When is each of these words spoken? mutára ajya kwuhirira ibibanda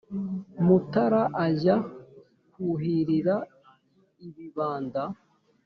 mutára 0.65 1.23
ajya 1.45 1.75
kwuhirira 2.51 3.35
ibibanda 4.27 5.03